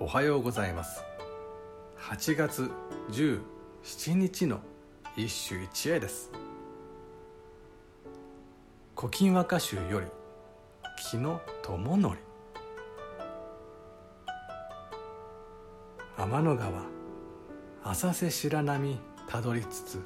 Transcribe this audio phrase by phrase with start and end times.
[0.00, 1.02] おはようございます。
[1.98, 2.70] 8月
[3.10, 4.60] 17日の
[5.16, 6.30] 一首一会です
[8.96, 10.06] 「古今和歌集」より
[11.10, 12.16] 「木の友則」
[16.16, 16.82] 天の川
[17.82, 20.00] 浅瀬白波たどりつつ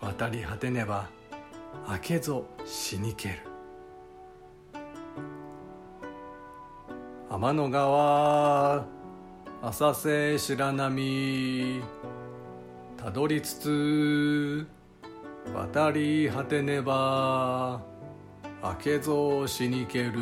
[0.00, 1.10] 渡り果てねば
[1.86, 3.53] 明けぞ死にける。
[7.34, 8.86] 天の川
[9.60, 11.82] 浅瀬白波
[12.96, 14.66] たどりつつ
[15.52, 17.82] 渡り果てねば
[18.62, 20.12] 明けぞしにける。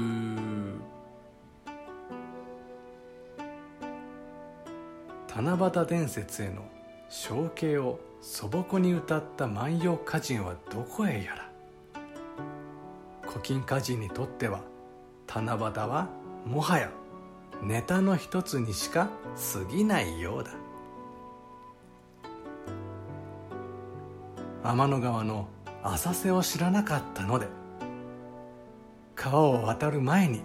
[5.36, 6.62] 七夕伝説への
[7.10, 11.50] 象形を素朴に歌った万葉歌人はどこへやら。
[13.20, 14.62] 古今歌人にとっては
[15.26, 16.08] 七夕は
[16.46, 16.90] もはや
[17.62, 19.08] ネタの一つにしか
[19.54, 20.50] 過ぎないようだ。
[24.64, 25.48] 天の川の
[25.82, 27.48] 浅瀬を知らなかったので
[29.16, 30.42] 川を渡る前に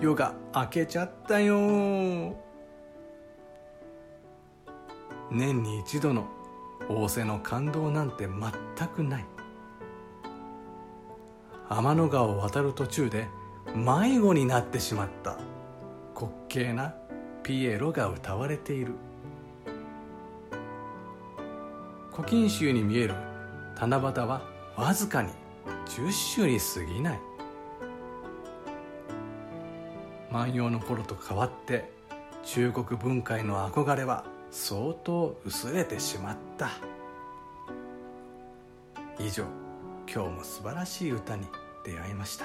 [0.00, 2.36] 夜が明けちゃったよ。
[5.30, 6.26] 年に一度の
[6.88, 9.24] 仰せの感動なんて全くない。
[11.68, 13.28] 天の川を渡る途中で
[13.74, 15.53] 迷子になってしまった。
[16.14, 16.94] 滑稽な
[17.42, 18.94] ピエロが歌われている。
[22.12, 23.14] 古今集に見える
[23.76, 24.42] 七夕は
[24.76, 25.30] わずかに
[25.86, 27.20] 10種に過ぎない。
[30.30, 31.92] 万葉の頃と変わって
[32.44, 36.70] 中国文化への憧れは相当薄れてしまった。
[39.18, 39.44] 以上
[40.12, 41.46] 今日も素晴らしい歌に
[41.84, 42.44] 出会いました。